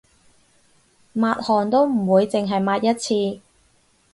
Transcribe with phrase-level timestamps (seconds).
[1.13, 3.39] 抹汗都唔會淨係抹一次